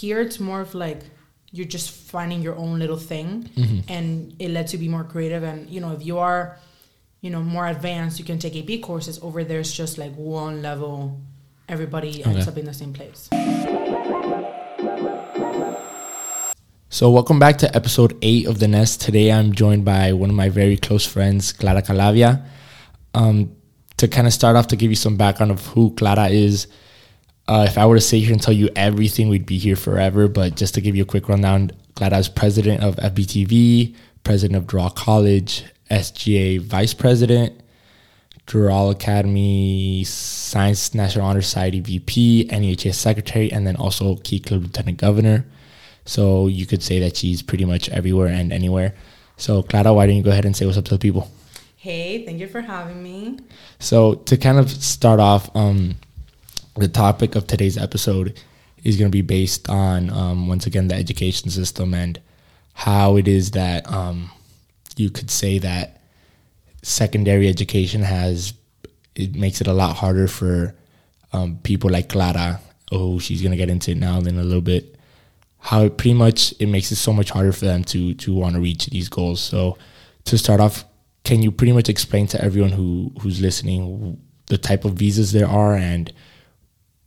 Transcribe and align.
here 0.00 0.20
it's 0.20 0.38
more 0.38 0.60
of 0.60 0.74
like 0.74 1.00
you're 1.50 1.66
just 1.76 1.90
finding 1.90 2.40
your 2.46 2.56
own 2.64 2.78
little 2.78 2.96
thing 3.12 3.28
Mm-hmm. 3.56 3.80
and 3.94 4.06
it 4.38 4.50
lets 4.56 4.72
you 4.72 4.78
be 4.78 4.88
more 4.96 5.04
creative 5.04 5.42
and 5.42 5.68
you 5.74 5.80
know 5.80 5.92
if 5.92 6.02
you 6.08 6.18
are 6.18 6.42
you 7.24 7.30
know 7.34 7.42
more 7.42 7.66
advanced 7.66 8.18
you 8.20 8.24
can 8.30 8.38
take 8.38 8.54
ap 8.62 8.72
courses 8.82 9.18
over 9.22 9.40
there 9.44 9.60
it's 9.60 9.72
just 9.82 9.98
like 9.98 10.14
one 10.14 10.62
level 10.62 11.18
everybody 11.68 12.12
ends 12.24 12.46
up 12.50 12.56
in 12.58 12.64
the 12.64 12.74
same 12.82 12.92
place 12.92 13.28
So, 16.90 17.10
welcome 17.10 17.38
back 17.38 17.58
to 17.58 17.76
episode 17.76 18.16
eight 18.22 18.46
of 18.46 18.58
The 18.58 18.66
Nest. 18.66 19.02
Today, 19.02 19.30
I'm 19.30 19.52
joined 19.52 19.84
by 19.84 20.12
one 20.14 20.30
of 20.30 20.36
my 20.36 20.48
very 20.48 20.76
close 20.78 21.04
friends, 21.06 21.52
Clara 21.52 21.82
Calavia. 21.82 22.42
Um, 23.14 23.54
to 23.98 24.08
kind 24.08 24.26
of 24.26 24.32
start 24.32 24.56
off, 24.56 24.68
to 24.68 24.76
give 24.76 24.90
you 24.90 24.96
some 24.96 25.16
background 25.16 25.52
of 25.52 25.64
who 25.66 25.94
Clara 25.94 26.28
is, 26.28 26.66
uh, 27.48 27.64
if 27.66 27.78
I 27.78 27.86
were 27.86 27.96
to 27.96 28.00
sit 28.00 28.18
here 28.18 28.32
and 28.32 28.42
tell 28.42 28.54
you 28.54 28.68
everything, 28.76 29.28
we'd 29.28 29.46
be 29.46 29.58
here 29.58 29.74
forever. 29.76 30.28
But 30.28 30.54
just 30.54 30.74
to 30.74 30.80
give 30.80 30.94
you 30.94 31.02
a 31.02 31.06
quick 31.06 31.28
rundown, 31.28 31.72
Clara 31.94 32.18
is 32.18 32.28
president 32.28 32.82
of 32.82 32.96
FBTV, 32.96 33.96
president 34.22 34.56
of 34.56 34.66
Doral 34.66 34.94
College, 34.94 35.64
SGA 35.90 36.60
vice 36.60 36.92
president, 36.92 37.58
Doral 38.46 38.92
Academy 38.92 40.04
Science 40.04 40.94
National 40.94 41.24
Honor 41.24 41.40
Society 41.42 41.80
VP, 41.80 42.48
NEHS 42.52 42.94
secretary, 42.94 43.50
and 43.50 43.66
then 43.66 43.76
also 43.76 44.16
Key 44.16 44.40
Club 44.40 44.62
Lieutenant 44.62 44.98
Governor. 44.98 45.46
So 46.04 46.46
you 46.46 46.66
could 46.66 46.82
say 46.82 47.00
that 47.00 47.16
she's 47.16 47.42
pretty 47.42 47.64
much 47.64 47.88
everywhere 47.88 48.28
and 48.28 48.52
anywhere. 48.52 48.94
So 49.38 49.62
Clara, 49.62 49.92
why 49.94 50.06
don't 50.06 50.16
you 50.16 50.22
go 50.22 50.30
ahead 50.30 50.44
and 50.44 50.54
say 50.54 50.66
what's 50.66 50.78
up 50.78 50.84
to 50.86 50.94
the 50.94 50.98
people? 50.98 51.30
hey 51.78 52.24
thank 52.26 52.40
you 52.40 52.48
for 52.48 52.60
having 52.60 53.00
me 53.00 53.38
So 53.78 54.14
to 54.14 54.36
kind 54.36 54.58
of 54.58 54.68
start 54.68 55.20
off, 55.20 55.48
um, 55.54 55.94
the 56.78 56.88
topic 56.88 57.34
of 57.34 57.46
today's 57.46 57.76
episode 57.76 58.40
is 58.84 58.96
going 58.96 59.10
to 59.10 59.16
be 59.16 59.22
based 59.22 59.68
on 59.68 60.10
um, 60.10 60.48
once 60.48 60.66
again 60.66 60.88
the 60.88 60.94
education 60.94 61.50
system 61.50 61.94
and 61.94 62.20
how 62.74 63.16
it 63.16 63.26
is 63.26 63.50
that 63.52 63.90
um, 63.90 64.30
you 64.96 65.10
could 65.10 65.30
say 65.30 65.58
that 65.58 66.00
secondary 66.82 67.48
education 67.48 68.02
has 68.02 68.54
it 69.14 69.34
makes 69.34 69.60
it 69.60 69.66
a 69.66 69.72
lot 69.72 69.96
harder 69.96 70.28
for 70.28 70.74
um, 71.32 71.58
people 71.64 71.90
like 71.90 72.08
Clara. 72.08 72.60
Oh, 72.92 73.18
she's 73.18 73.42
going 73.42 73.50
to 73.50 73.56
get 73.56 73.68
into 73.68 73.90
it 73.90 73.98
now 73.98 74.18
in 74.18 74.38
a 74.38 74.44
little 74.44 74.60
bit. 74.60 74.96
How 75.58 75.82
it 75.82 75.98
pretty 75.98 76.14
much 76.14 76.54
it 76.60 76.66
makes 76.66 76.92
it 76.92 76.96
so 76.96 77.12
much 77.12 77.30
harder 77.30 77.52
for 77.52 77.64
them 77.64 77.82
to 77.84 78.14
to 78.14 78.34
want 78.34 78.54
to 78.54 78.60
reach 78.60 78.86
these 78.86 79.08
goals. 79.08 79.40
So 79.40 79.76
to 80.26 80.38
start 80.38 80.60
off, 80.60 80.84
can 81.24 81.42
you 81.42 81.50
pretty 81.50 81.72
much 81.72 81.88
explain 81.88 82.28
to 82.28 82.42
everyone 82.42 82.70
who 82.70 83.12
who's 83.20 83.40
listening 83.40 84.20
the 84.46 84.56
type 84.56 84.84
of 84.84 84.94
visas 84.94 85.32
there 85.32 85.48
are 85.48 85.74
and 85.74 86.12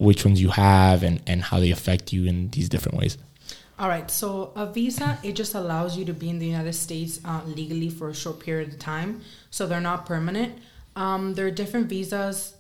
which 0.02 0.26
ones 0.26 0.42
you 0.42 0.50
have 0.50 1.04
and 1.04 1.22
and 1.28 1.44
how 1.44 1.60
they 1.60 1.70
affect 1.70 2.12
you 2.12 2.26
in 2.26 2.50
these 2.50 2.68
different 2.68 2.98
ways? 2.98 3.18
All 3.78 3.88
right, 3.88 4.10
so 4.12 4.52
a 4.56 4.66
visa 4.66 5.18
it 5.24 5.34
just 5.34 5.54
allows 5.56 5.96
you 5.98 6.06
to 6.06 6.14
be 6.14 6.30
in 6.30 6.40
the 6.40 6.48
United 6.48 6.74
States 6.74 7.20
uh, 7.24 7.42
legally 7.46 7.90
for 7.90 8.10
a 8.10 8.14
short 8.14 8.40
period 8.40 8.70
of 8.74 8.80
time, 8.80 9.22
so 9.52 9.68
they're 9.68 9.88
not 9.92 10.06
permanent. 10.06 10.60
Um, 10.96 11.36
there 11.36 11.46
are 11.46 11.52
different 11.52 11.88
visas. 11.88 12.56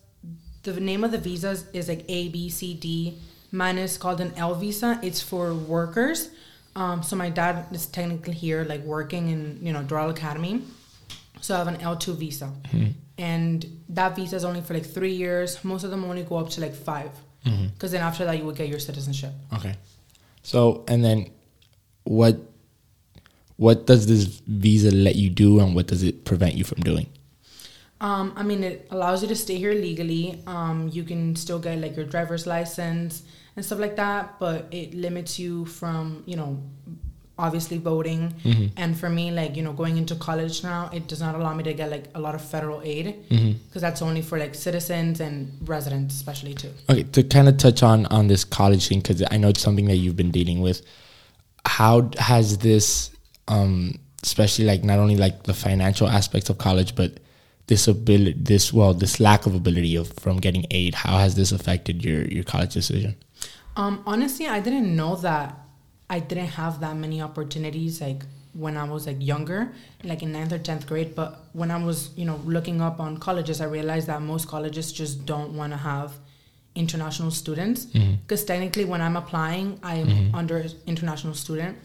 The 0.63 0.79
name 0.79 1.03
of 1.03 1.11
the 1.11 1.17
visas 1.17 1.65
is 1.73 1.89
like 1.89 2.05
A, 2.07 2.29
B, 2.29 2.49
C, 2.49 2.75
D. 2.75 3.17
Mine 3.51 3.79
is 3.79 3.97
called 3.97 4.21
an 4.21 4.33
L 4.37 4.55
visa. 4.55 4.99
It's 5.01 5.21
for 5.21 5.53
workers. 5.53 6.29
Um, 6.75 7.03
so 7.03 7.15
my 7.15 7.29
dad 7.29 7.65
is 7.71 7.87
technically 7.87 8.33
here, 8.33 8.63
like 8.63 8.83
working 8.83 9.29
in 9.29 9.59
you 9.61 9.73
know 9.73 9.83
Doral 9.83 10.11
Academy. 10.11 10.61
So 11.41 11.55
I 11.55 11.57
have 11.57 11.67
an 11.67 11.81
L 11.81 11.97
two 11.97 12.13
visa, 12.13 12.53
and 13.17 13.65
that 13.89 14.15
visa 14.15 14.35
is 14.35 14.45
only 14.45 14.61
for 14.61 14.73
like 14.75 14.85
three 14.85 15.13
years. 15.13 15.63
Most 15.63 15.83
of 15.83 15.91
them 15.91 16.03
only 16.05 16.23
go 16.23 16.37
up 16.37 16.49
to 16.51 16.61
like 16.61 16.75
five, 16.75 17.11
because 17.43 17.91
then 17.91 18.01
after 18.01 18.25
that 18.25 18.37
you 18.37 18.45
would 18.45 18.55
get 18.55 18.69
your 18.69 18.79
citizenship. 18.79 19.33
Okay. 19.53 19.75
So 20.43 20.83
and 20.87 21.03
then 21.03 21.29
what 22.03 22.39
what 23.57 23.85
does 23.85 24.07
this 24.07 24.41
visa 24.47 24.89
let 24.89 25.15
you 25.15 25.29
do 25.29 25.59
and 25.59 25.75
what 25.75 25.87
does 25.87 26.01
it 26.03 26.25
prevent 26.25 26.55
you 26.55 26.63
from 26.63 26.81
doing? 26.81 27.07
Um, 28.01 28.33
I 28.35 28.41
mean, 28.41 28.63
it 28.63 28.87
allows 28.89 29.21
you 29.21 29.27
to 29.27 29.35
stay 29.35 29.57
here 29.57 29.73
legally. 29.73 30.41
Um, 30.47 30.89
you 30.91 31.03
can 31.03 31.35
still 31.35 31.59
get 31.59 31.77
like 31.77 31.95
your 31.95 32.05
driver's 32.05 32.47
license 32.47 33.21
and 33.55 33.63
stuff 33.63 33.77
like 33.77 33.95
that, 33.97 34.39
but 34.39 34.65
it 34.71 34.95
limits 34.95 35.37
you 35.37 35.65
from, 35.65 36.23
you 36.25 36.35
know, 36.35 36.59
obviously 37.37 37.77
voting. 37.77 38.33
And 38.77 38.97
for 38.97 39.09
me, 39.09 39.31
like, 39.31 39.55
you 39.55 39.63
know, 39.63 39.73
going 39.73 39.97
into 39.97 40.15
college 40.15 40.63
now, 40.63 40.89
it 40.93 41.07
does 41.07 41.21
not 41.21 41.35
allow 41.35 41.53
me 41.53 41.63
to 41.63 41.73
get 41.73 41.89
like 41.89 42.05
a 42.15 42.19
lot 42.19 42.35
of 42.35 42.41
federal 42.41 42.81
aid 42.83 43.27
because 43.29 43.81
that's 43.81 44.01
only 44.01 44.21
for 44.21 44.37
like 44.37 44.55
citizens 44.55 45.19
and 45.19 45.57
residents, 45.67 46.15
especially 46.15 46.53
too. 46.53 46.71
Okay, 46.89 47.03
to 47.03 47.23
kind 47.23 47.47
of 47.49 47.57
touch 47.57 47.83
on 47.83 48.05
on 48.07 48.27
this 48.27 48.43
college 48.43 48.87
thing 48.87 48.99
because 48.99 49.23
I 49.31 49.37
know 49.37 49.49
it's 49.49 49.61
something 49.61 49.85
that 49.85 49.97
you've 49.97 50.15
been 50.15 50.31
dealing 50.31 50.61
with. 50.61 50.81
How 51.65 52.09
has 52.17 52.59
this, 52.59 53.11
um, 53.47 53.95
especially 54.23 54.65
like 54.65 54.83
not 54.83 54.99
only 54.99 55.15
like 55.15 55.43
the 55.43 55.53
financial 55.53 56.07
aspects 56.07 56.49
of 56.49 56.57
college, 56.57 56.95
but 56.95 57.19
this 57.67 57.87
ability, 57.87 58.35
this 58.37 58.73
well, 58.73 58.93
this 58.93 59.19
lack 59.19 59.45
of 59.45 59.55
ability 59.55 59.95
of 59.95 60.11
from 60.19 60.37
getting 60.37 60.65
aid, 60.71 60.93
how 60.93 61.17
has 61.17 61.35
this 61.35 61.51
affected 61.51 62.03
your 62.03 62.23
your 62.25 62.43
college 62.43 62.73
decision? 62.73 63.15
Um, 63.77 64.03
honestly, 64.05 64.47
I 64.47 64.59
didn't 64.59 64.93
know 64.95 65.15
that 65.17 65.57
I 66.11 66.19
didn't 66.19 66.47
have 66.61 66.81
that 66.81 66.95
many 66.97 67.21
opportunities 67.21 68.01
like 68.01 68.23
when 68.53 68.75
I 68.75 68.83
was 68.83 69.07
like 69.07 69.15
younger, 69.19 69.71
like 70.03 70.21
in 70.21 70.33
ninth 70.33 70.51
or 70.51 70.59
tenth 70.59 70.85
grade. 70.85 71.15
But 71.15 71.39
when 71.53 71.71
I 71.71 71.81
was, 71.81 72.09
you 72.17 72.25
know, 72.25 72.35
looking 72.43 72.81
up 72.81 72.99
on 72.99 73.17
colleges, 73.17 73.61
I 73.61 73.65
realized 73.65 74.07
that 74.07 74.21
most 74.21 74.49
colleges 74.49 74.91
just 74.91 75.25
don't 75.25 75.55
want 75.55 75.71
to 75.71 75.77
have 75.77 76.11
international 76.75 77.31
students 77.31 77.85
because 78.23 78.43
technically, 78.43 78.83
when 78.83 79.01
I'm 79.01 79.15
applying, 79.15 79.79
I 79.83 79.95
am 79.95 80.35
under 80.35 80.65
international 80.85 81.33
student. 81.33 81.77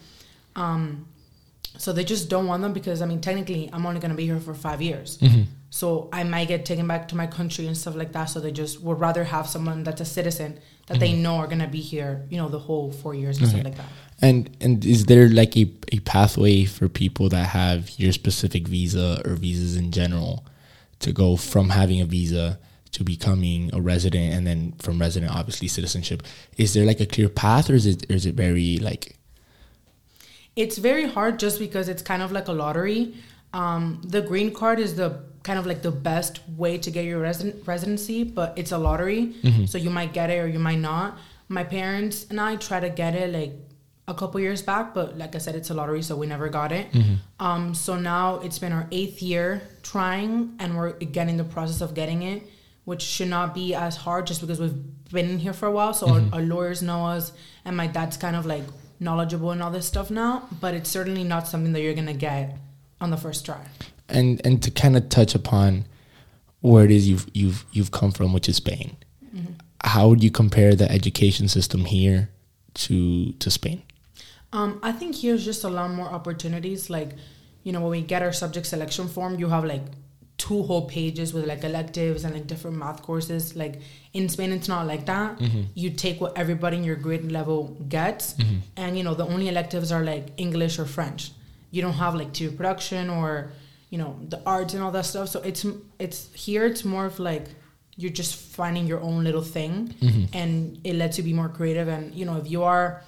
Um, 0.57 1.07
so 1.77 1.93
they 1.93 2.03
just 2.03 2.29
don't 2.29 2.47
want 2.47 2.63
them 2.63 2.73
because 2.73 3.01
I 3.01 3.05
mean, 3.05 3.21
technically, 3.21 3.69
I'm 3.71 3.85
only 3.85 3.99
gonna 3.99 4.15
be 4.15 4.25
here 4.25 4.39
for 4.39 4.53
five 4.53 4.81
years. 4.81 5.17
Mm-hmm. 5.19 5.43
So 5.69 6.09
I 6.13 6.23
might 6.23 6.47
get 6.47 6.65
taken 6.65 6.87
back 6.87 7.07
to 7.09 7.15
my 7.15 7.27
country 7.27 7.67
and 7.67 7.77
stuff 7.77 7.95
like 7.95 8.13
that. 8.13 8.25
So 8.25 8.39
they 8.39 8.51
just 8.51 8.81
would 8.81 8.99
rather 8.99 9.23
have 9.23 9.47
someone 9.47 9.83
that's 9.83 10.01
a 10.01 10.05
citizen 10.05 10.59
that 10.87 10.99
they 10.99 11.11
mm-hmm. 11.11 11.23
know 11.23 11.35
are 11.37 11.47
gonna 11.47 11.67
be 11.67 11.81
here, 11.81 12.25
you 12.29 12.37
know, 12.37 12.49
the 12.49 12.59
whole 12.59 12.91
four 12.91 13.13
years 13.13 13.37
and 13.37 13.47
stuff 13.47 13.63
like 13.63 13.75
that. 13.75 13.89
And 14.21 14.55
and 14.61 14.83
is 14.83 15.05
there 15.05 15.29
like 15.29 15.55
a, 15.55 15.69
a 15.91 15.99
pathway 15.99 16.65
for 16.65 16.89
people 16.89 17.29
that 17.29 17.47
have 17.47 17.91
your 17.99 18.11
specific 18.11 18.67
visa 18.67 19.21
or 19.25 19.35
visas 19.35 19.75
in 19.75 19.91
general 19.91 20.45
to 20.99 21.11
go 21.11 21.35
from 21.35 21.69
having 21.69 22.01
a 22.01 22.05
visa 22.05 22.59
to 22.91 23.03
becoming 23.03 23.69
a 23.73 23.81
resident 23.81 24.33
and 24.33 24.47
then 24.47 24.73
from 24.79 24.99
resident 24.99 25.35
obviously 25.35 25.67
citizenship? 25.67 26.23
Is 26.57 26.73
there 26.73 26.85
like 26.85 26.99
a 26.99 27.05
clear 27.05 27.29
path 27.29 27.69
or 27.69 27.75
is 27.75 27.85
it 27.85 28.09
or 28.09 28.15
is 28.15 28.25
it 28.25 28.33
very 28.33 28.77
like 28.77 29.16
It's 30.63 30.77
very 30.89 31.05
hard 31.15 31.39
just 31.39 31.57
because 31.59 31.87
it's 31.87 32.01
kind 32.01 32.21
of 32.25 32.31
like 32.31 32.47
a 32.49 32.51
lottery. 32.63 33.01
Um, 33.53 34.01
the 34.03 34.21
green 34.21 34.53
card 34.53 34.79
is 34.79 34.95
the 34.95 35.09
kind 35.43 35.57
of 35.59 35.65
like 35.65 35.81
the 35.81 35.91
best 35.91 36.41
way 36.57 36.77
to 36.79 36.89
get 36.91 37.05
your 37.05 37.19
resident 37.21 37.65
residency, 37.65 38.23
but 38.25 38.49
it's 38.57 38.73
a 38.73 38.77
lottery, 38.77 39.21
so 39.67 39.77
you 39.77 39.89
might 39.89 40.11
get 40.19 40.29
it 40.29 40.39
or 40.43 40.47
you 40.47 40.59
might 40.59 40.79
not. 40.79 41.17
My 41.47 41.63
parents 41.63 42.25
and 42.29 42.41
I 42.41 42.57
tried 42.57 42.81
to 42.81 42.89
get 42.89 43.13
it 43.15 43.31
like 43.39 43.53
a 44.09 44.13
couple 44.13 44.39
years 44.39 44.61
back, 44.61 44.93
but 44.93 45.17
like 45.17 45.35
I 45.35 45.37
said, 45.37 45.55
it's 45.55 45.69
a 45.69 45.73
lottery, 45.73 46.01
so 46.01 46.15
we 46.15 46.27
never 46.27 46.49
got 46.49 46.71
it. 46.71 46.87
Um, 47.39 47.73
so 47.75 47.95
now 47.97 48.39
it's 48.45 48.59
been 48.59 48.73
our 48.73 48.87
eighth 48.91 49.21
year 49.21 49.61
trying, 49.83 50.55
and 50.59 50.75
we're 50.77 50.89
again 51.07 51.29
in 51.29 51.37
the 51.37 51.49
process 51.55 51.79
of 51.81 51.93
getting 51.93 52.23
it, 52.23 52.43
which 52.85 53.01
should 53.03 53.29
not 53.29 53.53
be 53.53 53.73
as 53.75 53.95
hard 53.95 54.27
just 54.27 54.41
because 54.41 54.59
we've 54.59 54.79
been 55.11 55.37
here 55.39 55.53
for 55.53 55.67
a 55.67 55.71
while. 55.71 55.93
So 55.93 56.07
our, 56.09 56.21
our 56.33 56.41
lawyers 56.41 56.81
know 56.81 57.05
us, 57.05 57.31
and 57.63 57.77
my 57.77 57.87
dad's 57.87 58.17
kind 58.17 58.35
of 58.35 58.45
like 58.45 58.63
knowledgeable 58.99 59.51
in 59.51 59.61
all 59.61 59.71
this 59.71 59.85
stuff 59.85 60.09
now. 60.09 60.47
But 60.59 60.73
it's 60.73 60.89
certainly 60.89 61.23
not 61.23 61.47
something 61.47 61.73
that 61.73 61.81
you're 61.81 61.93
gonna 61.93 62.13
get 62.13 62.57
on 62.99 63.11
the 63.11 63.17
first 63.17 63.45
try. 63.45 63.65
and 64.09 64.41
and 64.45 64.63
to 64.63 64.71
kind 64.71 64.95
of 64.97 65.09
touch 65.09 65.35
upon 65.35 65.85
where 66.61 66.85
it 66.85 66.91
is 66.91 67.07
you've 67.07 67.27
you've 67.33 67.65
you've 67.71 67.91
come 67.91 68.11
from, 68.11 68.33
which 68.33 68.49
is 68.49 68.57
Spain. 68.57 68.97
How 69.83 70.09
would 70.09 70.23
you 70.23 70.31
compare 70.31 70.75
the 70.75 70.91
education 70.91 71.47
system 71.47 71.85
here 71.85 72.29
to 72.73 73.31
to 73.33 73.51
Spain? 73.51 73.83
Um, 74.53 74.79
I 74.81 74.91
think 74.91 75.15
here's 75.15 75.45
just 75.45 75.63
a 75.63 75.69
lot 75.69 75.91
more 75.91 76.07
opportunities. 76.07 76.89
Like, 76.89 77.11
you 77.63 77.71
know, 77.71 77.81
when 77.81 77.91
we 77.91 78.01
get 78.01 78.21
our 78.23 78.33
subject 78.33 78.65
selection 78.65 79.07
form, 79.07 79.37
you 79.39 79.49
have 79.49 79.65
like 79.65 79.83
two 80.47 80.63
whole 80.63 80.87
pages 80.87 81.33
with 81.33 81.45
like 81.45 81.63
electives 81.65 82.23
and 82.23 82.33
like 82.33 82.47
different 82.47 82.77
math 82.77 83.01
courses. 83.01 83.55
Like 83.55 83.81
in 84.13 84.29
Spain, 84.29 84.51
it's 84.53 84.69
not 84.69 84.87
like 84.87 85.05
that. 85.05 85.37
Mm-hmm. 85.39 85.63
You 85.75 85.89
take 85.89 86.21
what 86.21 86.37
everybody 86.37 86.77
in 86.77 86.85
your 86.85 86.95
grade 86.95 87.29
level 87.31 87.75
gets, 87.89 88.33
mm-hmm. 88.33 88.59
and 88.77 88.97
you 88.97 89.03
know, 89.03 89.13
the 89.13 89.25
only 89.25 89.49
electives 89.49 89.91
are 89.91 90.03
like 90.03 90.27
English 90.37 90.79
or 90.79 90.85
French. 90.85 91.31
You 91.71 91.81
don't 91.81 91.99
have 92.03 92.15
like 92.15 92.31
TV 92.31 92.55
production 92.55 93.09
or 93.09 93.51
you 93.89 93.97
know 93.97 94.17
the 94.29 94.41
arts 94.45 94.73
and 94.73 94.81
all 94.81 94.91
that 94.91 95.05
stuff. 95.05 95.27
So 95.27 95.41
it's 95.41 95.65
it's 95.99 96.33
here. 96.33 96.65
It's 96.65 96.85
more 96.85 97.05
of 97.05 97.19
like 97.19 97.47
you're 97.97 98.17
just 98.21 98.35
finding 98.35 98.87
your 98.87 99.01
own 99.01 99.25
little 99.25 99.41
thing, 99.41 99.95
mm-hmm. 99.99 100.25
and 100.37 100.79
it 100.85 100.95
lets 100.95 101.17
you 101.17 101.25
be 101.25 101.33
more 101.33 101.49
creative. 101.49 101.89
And 101.89 102.15
you 102.15 102.25
know, 102.25 102.37
if 102.37 102.49
you 102.49 102.63
are 102.63 103.03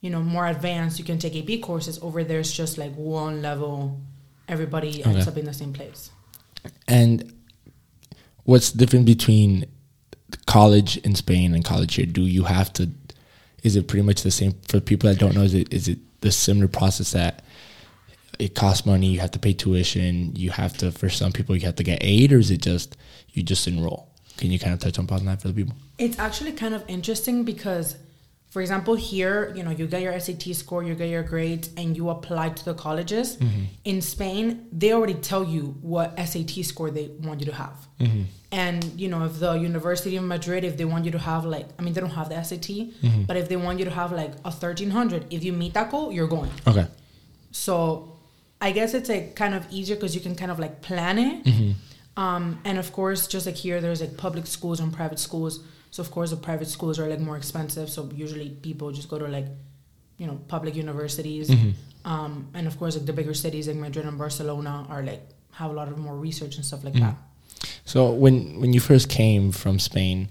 you 0.00 0.10
know 0.10 0.20
more 0.20 0.48
advanced 0.48 0.98
you 0.98 1.04
can 1.04 1.16
take 1.16 1.36
ap 1.36 1.62
courses 1.62 1.96
over 2.02 2.24
there 2.24 2.40
it's 2.40 2.52
just 2.52 2.76
like 2.76 2.92
one 2.96 3.40
level 3.40 4.00
everybody 4.48 5.04
ends 5.04 5.20
Okay. 5.20 5.30
up 5.30 5.36
in 5.36 5.44
the 5.44 5.54
same 5.54 5.72
place 5.72 6.10
And 6.86 7.32
what's 8.44 8.72
different 8.72 9.06
between 9.06 9.66
college 10.46 10.96
in 10.98 11.14
Spain 11.14 11.54
and 11.54 11.64
college 11.64 11.94
here? 11.94 12.06
Do 12.06 12.22
you 12.22 12.44
have 12.44 12.72
to? 12.74 12.90
is 13.62 13.76
it 13.76 13.88
pretty 13.88 14.02
much 14.02 14.22
the 14.22 14.30
same 14.30 14.52
for 14.68 14.80
people 14.80 15.08
that 15.08 15.18
don't 15.18 15.34
know? 15.34 15.42
Is 15.42 15.54
it 15.54 15.72
is 15.72 15.88
it 15.88 15.98
the 16.20 16.32
similar 16.32 16.68
process 16.68 17.12
that 17.12 17.42
it 18.38 18.54
costs 18.54 18.86
money, 18.86 19.06
you 19.06 19.20
have 19.20 19.30
to 19.32 19.38
pay 19.38 19.52
tuition, 19.52 20.34
you 20.34 20.50
have 20.50 20.76
to 20.78 20.90
for 20.92 21.08
some 21.08 21.32
people 21.32 21.54
you 21.54 21.66
have 21.66 21.76
to 21.76 21.84
get 21.84 21.98
aid, 22.02 22.32
or 22.32 22.38
is 22.38 22.50
it 22.50 22.62
just 22.62 22.96
you 23.30 23.42
just 23.42 23.66
enroll? 23.66 24.08
Can 24.36 24.50
you 24.50 24.58
kind 24.58 24.72
of 24.72 24.80
touch 24.80 24.98
upon 24.98 25.24
that 25.26 25.40
for 25.40 25.48
the 25.48 25.54
people? 25.54 25.74
It's 25.98 26.18
actually 26.18 26.52
kind 26.52 26.74
of 26.74 26.82
interesting 26.88 27.44
because, 27.44 27.96
for 28.52 28.60
example, 28.60 28.94
here, 28.94 29.50
you 29.56 29.62
know, 29.62 29.70
you 29.70 29.86
get 29.86 30.02
your 30.02 30.20
SAT 30.20 30.54
score, 30.54 30.82
you 30.82 30.94
get 30.94 31.08
your 31.08 31.22
grades, 31.22 31.70
and 31.78 31.96
you 31.96 32.10
apply 32.10 32.50
to 32.50 32.64
the 32.66 32.74
colleges. 32.74 33.38
Mm-hmm. 33.38 33.62
In 33.86 34.02
Spain, 34.02 34.68
they 34.70 34.92
already 34.92 35.14
tell 35.14 35.42
you 35.42 35.74
what 35.80 36.14
SAT 36.18 36.62
score 36.62 36.90
they 36.90 37.06
want 37.22 37.40
you 37.40 37.46
to 37.46 37.54
have. 37.54 37.88
Mm-hmm. 37.98 38.24
And, 38.52 38.84
you 39.00 39.08
know, 39.08 39.24
if 39.24 39.38
the 39.38 39.54
University 39.54 40.16
of 40.16 40.24
Madrid, 40.24 40.64
if 40.64 40.76
they 40.76 40.84
want 40.84 41.06
you 41.06 41.10
to 41.12 41.18
have 41.18 41.46
like, 41.46 41.66
I 41.78 41.82
mean, 41.82 41.94
they 41.94 42.02
don't 42.02 42.10
have 42.10 42.28
the 42.28 42.42
SAT, 42.42 42.60
Mm-hmm. 42.60 43.22
but 43.22 43.38
if 43.38 43.48
they 43.48 43.56
want 43.56 43.78
you 43.78 43.86
to 43.86 43.90
have 43.90 44.12
like 44.12 44.32
a 44.44 44.52
1300, 44.52 45.32
if 45.32 45.42
you 45.42 45.54
meet 45.54 45.72
that 45.72 45.90
goal, 45.90 46.12
you're 46.12 46.28
going. 46.28 46.50
Okay. 46.66 46.86
So 47.52 48.18
I 48.60 48.70
guess 48.72 48.92
it's 48.92 49.08
like 49.08 49.34
kind 49.34 49.54
of 49.54 49.66
easier 49.70 49.96
because 49.96 50.14
you 50.14 50.20
can 50.20 50.34
kind 50.36 50.50
of 50.50 50.58
like 50.58 50.82
plan 50.82 51.18
it. 51.18 51.44
Mm-hmm. 51.44 52.20
Um, 52.22 52.60
and 52.66 52.76
of 52.76 52.92
course, 52.92 53.26
just 53.26 53.46
like 53.46 53.56
here, 53.56 53.80
there's 53.80 54.02
like 54.02 54.18
public 54.18 54.46
schools 54.46 54.78
and 54.78 54.92
private 54.92 55.18
schools. 55.18 55.64
So 55.92 56.02
of 56.02 56.10
course, 56.10 56.30
the 56.30 56.36
private 56.36 56.68
schools 56.68 56.98
are 56.98 57.06
like 57.06 57.20
more 57.20 57.36
expensive. 57.36 57.88
So 57.90 58.10
usually 58.14 58.48
people 58.48 58.90
just 58.90 59.08
go 59.08 59.18
to 59.18 59.28
like, 59.28 59.46
you 60.16 60.26
know, 60.26 60.40
public 60.48 60.74
universities. 60.74 61.48
Mm-hmm. 61.50 61.70
Um, 62.04 62.48
and 62.54 62.66
of 62.66 62.78
course, 62.78 62.96
like 62.96 63.06
the 63.06 63.12
bigger 63.12 63.34
cities 63.34 63.68
like 63.68 63.76
Madrid 63.76 64.06
and 64.06 64.18
Barcelona 64.18 64.86
are 64.88 65.02
like 65.04 65.22
have 65.52 65.70
a 65.70 65.74
lot 65.74 65.88
of 65.88 65.98
more 65.98 66.16
research 66.16 66.56
and 66.56 66.64
stuff 66.64 66.82
like 66.82 66.94
Mm-hmm. 66.94 67.04
that. 67.04 67.68
So 67.84 68.10
when 68.10 68.58
when 68.60 68.72
you 68.72 68.80
first 68.80 69.08
came 69.08 69.52
from 69.52 69.78
Spain, 69.78 70.30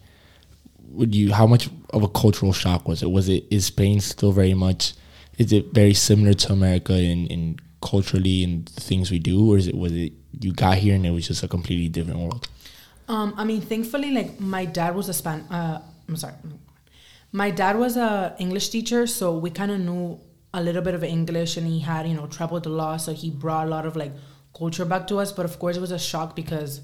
would 0.89 1.13
you 1.15 1.31
how 1.31 1.47
much 1.47 1.69
of 1.91 2.03
a 2.03 2.09
cultural 2.09 2.53
shock 2.53 2.87
was 2.87 3.03
it? 3.03 3.11
Was 3.11 3.29
it 3.29 3.45
is 3.49 3.67
Spain 3.67 4.01
still 4.01 4.31
very 4.31 4.53
much 4.55 4.93
is 5.37 5.53
it 5.53 5.73
very 5.73 5.93
similar 5.93 6.33
to 6.33 6.53
America 6.53 6.93
in, 6.93 7.27
in 7.27 7.59
culturally 7.81 8.43
and 8.43 8.65
the 8.65 8.81
things 8.81 9.11
we 9.11 9.19
do, 9.19 9.53
or 9.53 9.57
is 9.57 9.67
it 9.67 9.75
was 9.75 9.93
it 9.93 10.13
you 10.39 10.53
got 10.53 10.77
here 10.77 10.95
and 10.95 11.05
it 11.05 11.11
was 11.11 11.27
just 11.27 11.43
a 11.43 11.47
completely 11.47 11.87
different 11.87 12.19
world? 12.19 12.47
Um, 13.11 13.33
I 13.35 13.43
mean, 13.43 13.59
thankfully, 13.59 14.11
like 14.11 14.39
my 14.39 14.63
dad 14.63 14.95
was 14.95 15.09
a 15.09 15.13
span. 15.13 15.41
Uh, 15.51 15.81
I'm 16.07 16.15
sorry, 16.15 16.35
my 17.33 17.51
dad 17.51 17.77
was 17.77 17.97
a 17.97 18.33
English 18.39 18.69
teacher, 18.69 19.05
so 19.05 19.37
we 19.37 19.49
kind 19.49 19.69
of 19.69 19.79
knew 19.81 20.17
a 20.53 20.63
little 20.63 20.81
bit 20.81 20.95
of 20.95 21.03
English, 21.03 21.57
and 21.57 21.67
he 21.67 21.79
had 21.79 22.07
you 22.07 22.13
know 22.13 22.27
traveled 22.27 22.65
a 22.65 22.69
lot, 22.69 23.01
so 23.01 23.13
he 23.13 23.29
brought 23.29 23.67
a 23.67 23.69
lot 23.69 23.85
of 23.85 23.97
like 23.97 24.13
culture 24.57 24.85
back 24.85 25.07
to 25.07 25.19
us. 25.19 25.33
But 25.33 25.45
of 25.45 25.59
course, 25.59 25.75
it 25.75 25.81
was 25.81 25.91
a 25.91 25.99
shock 25.99 26.37
because 26.37 26.79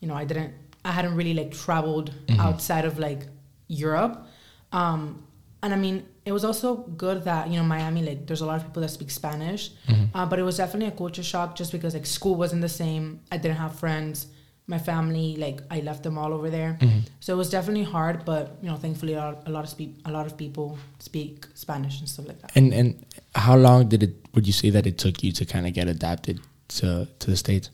you 0.00 0.08
know 0.08 0.14
I 0.14 0.24
didn't, 0.24 0.54
I 0.82 0.92
hadn't 0.92 1.14
really 1.14 1.34
like 1.34 1.52
traveled 1.52 2.10
outside 2.38 2.86
of 2.86 2.98
like 2.98 3.26
Europe, 3.68 4.26
um, 4.72 5.26
and 5.62 5.74
I 5.74 5.76
mean 5.76 6.06
it 6.24 6.32
was 6.32 6.44
also 6.44 6.76
good 7.04 7.24
that 7.24 7.50
you 7.50 7.58
know 7.58 7.64
Miami 7.64 8.02
like 8.02 8.26
there's 8.26 8.40
a 8.40 8.46
lot 8.46 8.56
of 8.56 8.64
people 8.64 8.80
that 8.80 8.88
speak 8.88 9.10
Spanish, 9.10 9.72
uh, 10.14 10.24
but 10.24 10.38
it 10.38 10.42
was 10.42 10.56
definitely 10.56 10.88
a 10.88 10.96
culture 10.96 11.22
shock 11.22 11.54
just 11.54 11.70
because 11.70 11.92
like 11.92 12.06
school 12.06 12.34
wasn't 12.34 12.62
the 12.62 12.74
same. 12.82 13.20
I 13.30 13.36
didn't 13.36 13.58
have 13.58 13.78
friends 13.78 14.28
my 14.68 14.78
family 14.78 15.36
like 15.36 15.60
i 15.70 15.78
left 15.80 16.02
them 16.02 16.18
all 16.18 16.32
over 16.32 16.50
there. 16.50 16.78
So 17.20 17.34
it 17.34 17.36
was 17.36 17.50
definitely 17.50 17.84
hard 17.84 18.24
but 18.24 18.56
you 18.62 18.68
know 18.68 18.76
thankfully 18.76 19.14
a 19.14 19.18
lot, 19.18 19.42
a 19.46 19.50
lot 19.50 19.64
of 19.64 19.70
speak 19.70 19.94
a 20.04 20.10
lot 20.10 20.26
of 20.26 20.36
people 20.36 20.78
speak 20.98 21.46
spanish 21.54 22.00
and 22.00 22.08
stuff 22.08 22.26
like 22.28 22.40
that. 22.42 22.50
And 22.56 22.72
and 22.74 23.04
how 23.34 23.56
long 23.56 23.88
did 23.88 24.02
it 24.02 24.14
would 24.34 24.46
you 24.46 24.52
say 24.52 24.70
that 24.70 24.86
it 24.86 24.98
took 24.98 25.22
you 25.22 25.32
to 25.32 25.44
kind 25.44 25.66
of 25.66 25.72
get 25.72 25.88
adapted 25.88 26.40
to 26.68 27.06
to 27.20 27.30
the 27.30 27.36
states? 27.36 27.70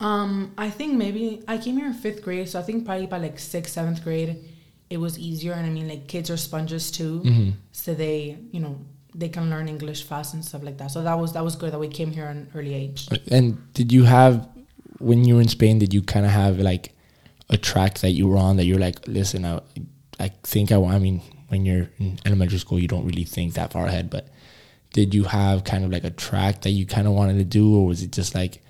um 0.00 0.52
i 0.58 0.68
think 0.68 0.94
maybe 0.94 1.40
i 1.46 1.56
came 1.56 1.76
here 1.76 1.86
in 1.86 1.94
fifth 1.94 2.20
grade 2.20 2.48
so 2.48 2.58
i 2.58 2.62
think 2.62 2.84
probably 2.84 3.06
by 3.06 3.16
like 3.16 3.38
sixth 3.38 3.72
seventh 3.74 4.02
grade 4.02 4.36
it 4.90 4.98
was 4.98 5.18
easier. 5.18 5.52
And 5.52 5.64
i 5.66 5.70
mean 5.70 5.88
like 5.88 6.08
kids 6.08 6.30
are 6.30 6.36
sponges 6.36 6.90
too. 6.90 7.20
Mm-hmm. 7.20 7.50
so 7.72 7.94
they 7.94 8.36
you 8.50 8.60
know 8.60 8.74
they 9.14 9.28
can 9.28 9.48
learn 9.48 9.68
english 9.68 10.02
fast 10.02 10.34
and 10.34 10.44
stuff 10.44 10.62
like 10.64 10.76
that. 10.78 10.90
So 10.90 11.02
that 11.02 11.16
was 11.18 11.32
that 11.34 11.44
was 11.44 11.54
good 11.56 11.70
that 11.72 11.78
we 11.78 11.88
came 11.88 12.10
here 12.10 12.24
at 12.26 12.36
an 12.36 12.50
early 12.54 12.74
age. 12.74 13.08
And 13.30 13.72
did 13.72 13.92
you 13.92 14.02
have 14.02 14.48
when 14.98 15.24
you 15.24 15.36
were 15.36 15.40
in 15.40 15.48
Spain? 15.48 15.78
Did 15.78 15.94
you 15.94 16.02
kind 16.02 16.26
of 16.26 16.32
have 16.32 16.58
like 16.58 16.94
a 17.50 17.56
track 17.56 17.98
that 17.98 18.10
you 18.10 18.28
were 18.28 18.36
on 18.36 18.56
that 18.56 18.64
you're 18.64 18.78
like, 18.78 19.06
listen, 19.06 19.44
I, 19.44 19.60
I 20.18 20.28
think 20.42 20.72
I 20.72 20.76
want. 20.76 20.94
I 20.94 20.98
mean, 20.98 21.22
when 21.48 21.64
you're 21.64 21.90
in 21.98 22.18
elementary 22.24 22.58
school, 22.58 22.78
you 22.78 22.88
don't 22.88 23.06
really 23.06 23.24
think 23.24 23.54
that 23.54 23.72
far 23.72 23.86
ahead. 23.86 24.10
But 24.10 24.28
did 24.92 25.14
you 25.14 25.24
have 25.24 25.64
kind 25.64 25.84
of 25.84 25.90
like 25.90 26.04
a 26.04 26.10
track 26.10 26.62
that 26.62 26.70
you 26.70 26.86
kind 26.86 27.06
of 27.06 27.14
wanted 27.14 27.38
to 27.38 27.44
do, 27.44 27.76
or 27.76 27.86
was 27.86 28.02
it 28.02 28.12
just 28.12 28.34
like, 28.34 28.62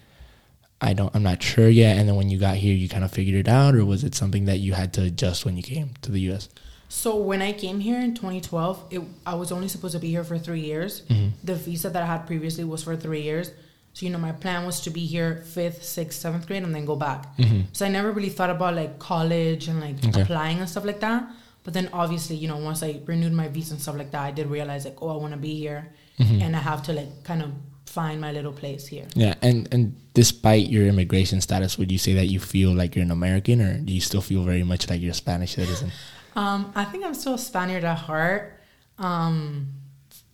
I 0.81 0.93
don't, 0.93 1.15
I'm 1.15 1.23
not 1.23 1.43
sure 1.43 1.69
yet? 1.69 1.99
And 1.99 2.09
then 2.09 2.17
when 2.17 2.31
you 2.31 2.39
got 2.39 2.57
here, 2.57 2.75
you 2.75 2.89
kind 2.89 3.05
of 3.05 3.13
figured 3.13 3.37
it 3.37 3.49
out, 3.49 3.75
or 3.75 3.85
was 3.85 4.05
it 4.05 4.15
something 4.15 4.47
that 4.47 4.59
you 4.59 4.73
had 4.73 4.93
to 4.95 5.03
adjust 5.03 5.45
when 5.45 5.57
you 5.57 5.63
came 5.63 5.91
to 6.03 6.11
the 6.11 6.21
U.S.? 6.23 6.49
So 6.89 7.17
when 7.17 7.43
I 7.43 7.53
came 7.53 7.81
here 7.81 7.99
in 8.01 8.15
2012, 8.15 8.85
it, 8.91 9.03
I 9.27 9.35
was 9.35 9.51
only 9.51 9.69
supposed 9.69 9.95
to 9.95 9.99
be 9.99 10.11
here 10.11 10.25
for 10.25 10.39
three 10.39 10.61
years. 10.61 11.03
Mm-hmm. 11.03 11.29
The 11.43 11.55
visa 11.55 11.91
that 11.91 12.03
I 12.03 12.07
had 12.07 12.27
previously 12.27 12.65
was 12.65 12.83
for 12.83 12.97
three 12.97 13.23
years. 13.23 13.51
So 13.95 14.05
you 14.05 14.11
know, 14.13 14.19
my 14.19 14.33
plan 14.33 14.67
was 14.67 14.81
to 14.83 14.91
be 14.91 15.07
here 15.07 15.43
fifth, 15.47 15.83
sixth, 15.85 16.21
seventh 16.21 16.47
grade, 16.49 16.63
and 16.65 16.75
then 16.75 16.85
go 16.85 16.97
back. 16.97 17.27
So 17.73 17.87
I 17.87 17.89
never 17.89 18.11
really 18.13 18.29
thought 18.29 18.51
about 18.51 18.75
like 18.75 18.99
college 18.99 19.69
and 19.69 19.81
like 19.81 19.97
Okay. 20.05 20.23
applying 20.23 20.59
and 20.59 20.69
stuff 20.69 20.85
like 20.85 21.01
that. 21.01 21.25
But 21.65 21.73
then 21.75 21.89
obviously, 21.93 22.37
you 22.37 22.49
know, 22.49 22.59
once 22.59 22.83
I 22.83 23.01
renewed 23.07 23.33
my 23.33 23.49
visa 23.49 23.73
and 23.75 23.81
stuff 23.81 23.97
like 23.97 24.11
that, 24.11 24.23
I 24.23 24.33
did 24.33 24.49
realize 24.49 24.85
like, 24.85 25.01
oh, 25.01 25.09
I 25.09 25.17
want 25.17 25.33
to 25.33 25.39
be 25.39 25.55
here, 25.55 25.93
and 26.19 26.55
I 26.55 26.59
have 26.61 26.83
to 26.85 26.93
like 26.93 27.25
kind 27.25 27.41
of 27.43 27.51
find 27.87 28.21
my 28.21 28.33
little 28.33 28.53
place 28.53 28.85
here. 28.87 29.07
Yeah, 29.15 29.35
and 29.43 29.69
and 29.73 29.95
despite 30.13 30.69
your 30.69 30.85
immigration 30.87 31.41
status, 31.41 31.79
would 31.79 31.91
you 31.93 31.99
say 31.99 32.15
that 32.15 32.27
you 32.27 32.41
feel 32.41 32.75
like 32.75 32.97
you're 32.97 33.05
an 33.05 33.13
American, 33.13 33.61
or 33.63 33.79
do 33.79 33.93
you 33.93 34.01
still 34.01 34.21
feel 34.21 34.43
very 34.43 34.65
much 34.65 34.91
like 34.91 35.01
you're 35.01 35.13
a 35.13 35.15
Spanish 35.27 35.53
citizen? 35.55 35.91
Um, 36.37 36.73
I 36.75 36.85
think 36.85 37.05
I'm 37.07 37.15
still 37.15 37.35
a 37.35 37.39
Spaniard 37.39 37.85
at 37.85 37.97
heart. 37.99 38.61
Um, 38.99 39.69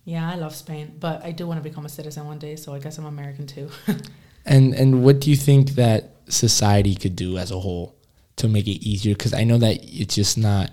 yeah, 0.03 0.29
I 0.29 0.35
love 0.35 0.55
Spain, 0.55 0.95
but 0.99 1.23
I 1.23 1.31
do 1.31 1.47
want 1.47 1.63
to 1.63 1.69
become 1.69 1.85
a 1.85 1.89
citizen 1.89 2.25
one 2.25 2.39
day, 2.39 2.55
so 2.55 2.73
I 2.73 2.79
guess 2.79 2.97
I'm 2.97 3.05
American 3.05 3.47
too. 3.47 3.69
And 4.45 4.73
and 4.73 5.03
what 5.03 5.19
do 5.19 5.29
you 5.29 5.35
think 5.35 5.71
that 5.71 6.15
society 6.27 6.95
could 6.95 7.15
do 7.15 7.37
as 7.37 7.51
a 7.51 7.59
whole 7.59 7.95
to 8.37 8.47
make 8.47 8.67
it 8.67 8.83
easier? 8.83 9.13
Because 9.13 9.33
I 9.33 9.43
know 9.43 9.57
that 9.57 9.79
it's 9.83 10.15
just 10.15 10.37
not 10.37 10.71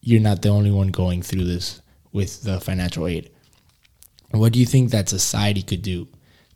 you're 0.00 0.20
not 0.20 0.42
the 0.42 0.50
only 0.50 0.70
one 0.70 0.88
going 0.88 1.22
through 1.22 1.44
this 1.44 1.82
with 2.12 2.42
the 2.42 2.60
financial 2.60 3.06
aid. 3.06 3.30
What 4.30 4.52
do 4.52 4.60
you 4.60 4.66
think 4.66 4.90
that 4.90 5.08
society 5.08 5.62
could 5.62 5.82
do 5.82 6.06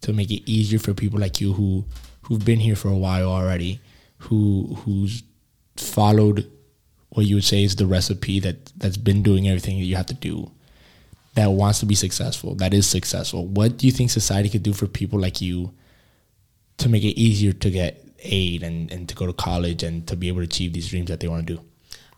to 0.03 0.13
make 0.13 0.31
it 0.31 0.49
easier 0.51 0.79
for 0.79 0.95
people 0.95 1.19
like 1.19 1.41
you 1.41 1.53
who 1.53 1.85
who've 2.23 2.45
been 2.45 2.61
here 2.61 2.77
for 2.77 2.89
a 2.89 2.97
while 2.97 3.29
already, 3.29 3.81
who 4.19 4.77
who's 4.85 5.23
followed 5.77 6.51
what 7.11 7.27
you 7.27 7.37
would 7.37 7.45
say 7.45 7.65
is 7.65 7.77
the 7.77 7.87
recipe 7.87 8.41
that 8.41 8.73
that's 8.79 8.97
been 8.97 9.23
doing 9.23 9.49
everything 9.49 9.79
that 9.79 9.85
you 9.85 9.97
have 9.97 10.07
to 10.07 10.15
do 10.15 10.51
that 11.35 11.51
wants 11.51 11.81
to 11.81 11.87
be 11.87 11.95
successful, 11.95 12.55
that 12.57 12.75
is 12.75 12.87
successful. 12.87 13.47
What 13.47 13.79
do 13.79 13.87
you 13.87 13.93
think 13.93 14.11
society 14.11 14.49
could 14.49 14.63
do 14.63 14.73
for 14.73 14.87
people 14.87 15.19
like 15.19 15.41
you 15.41 15.73
to 16.79 16.89
make 16.89 17.05
it 17.05 17.19
easier 17.19 17.53
to 17.53 17.71
get 17.71 18.05
aid 18.25 18.63
and, 18.63 18.91
and 18.93 19.09
to 19.09 19.15
go 19.15 19.27
to 19.27 19.33
college 19.33 19.83
and 19.83 20.07
to 20.09 20.17
be 20.17 20.29
able 20.29 20.39
to 20.39 20.45
achieve 20.45 20.73
these 20.73 20.89
dreams 20.89 21.09
that 21.09 21.21
they 21.21 21.29
want 21.29 21.47
to 21.47 21.55
do? 21.55 21.63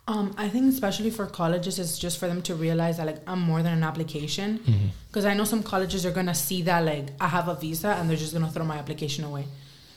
Um, 0.06 0.34
I 0.36 0.50
think 0.50 0.70
especially 0.70 1.10
for 1.10 1.26
colleges, 1.26 1.78
it's 1.78 1.98
just 1.98 2.18
for 2.18 2.26
them 2.26 2.42
to 2.42 2.54
realize 2.54 2.98
that 2.98 3.06
like 3.06 3.20
I'm 3.26 3.40
more 3.40 3.62
than 3.62 3.72
an 3.72 3.82
application. 3.82 4.60
Because 5.08 5.24
I 5.24 5.32
know 5.32 5.44
some 5.44 5.62
colleges 5.62 6.04
are 6.04 6.10
gonna 6.10 6.34
see 6.34 6.60
that 6.62 6.84
like 6.84 7.08
I 7.20 7.28
have 7.28 7.48
a 7.48 7.54
visa 7.54 7.88
and 7.88 8.10
they're 8.10 8.16
just 8.16 8.34
gonna 8.34 8.50
throw 8.50 8.64
my 8.64 8.76
application 8.76 9.24
away. 9.24 9.46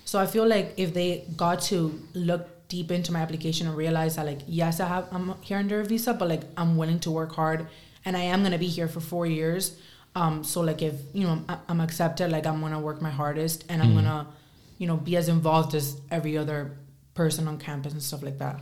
So 0.06 0.20
I 0.20 0.26
feel 0.26 0.48
like 0.48 0.76
if 0.78 0.94
they 0.94 1.26
got 1.36 1.62
to 1.64 2.00
look 2.14 2.48
deep 2.70 2.92
into 2.92 3.12
my 3.12 3.20
application 3.20 3.68
and 3.68 3.76
realize 3.76 4.16
that 4.16 4.26
like 4.26 4.40
yes, 4.48 4.80
I 4.80 4.88
have 4.88 5.08
I'm 5.12 5.34
here 5.42 5.58
under 5.58 5.82
a 5.82 5.86
visa, 5.86 6.14
but 6.14 6.30
like 6.30 6.44
I'm 6.56 6.78
willing 6.78 7.00
to 7.00 7.12
work 7.12 7.34
hard 7.34 7.68
and 8.08 8.16
I 8.16 8.22
am 8.22 8.42
gonna 8.42 8.58
be 8.58 8.68
here 8.68 8.88
for 8.88 9.02
four 9.02 9.28
years. 9.28 9.78
Um, 10.16 10.44
so 10.44 10.62
like 10.62 10.82
if 10.82 10.96
you 11.14 11.26
know 11.26 11.44
I'm, 11.50 11.60
I'm 11.68 11.82
accepted, 11.82 12.32
like 12.32 12.48
I'm 12.48 12.62
gonna 12.62 12.80
work 12.80 13.02
my 13.02 13.10
hardest 13.12 13.66
and 13.70 13.84
I'm 13.84 13.94
gonna 13.94 14.28
you 14.78 14.88
know 14.88 14.96
be 14.96 15.18
as 15.18 15.28
involved 15.28 15.76
as 15.76 16.00
every 16.10 16.38
other 16.38 16.72
person 17.14 17.48
on 17.48 17.60
campus 17.60 17.92
and 17.94 18.02
stuff 18.02 18.24
like 18.24 18.40
that. 18.40 18.62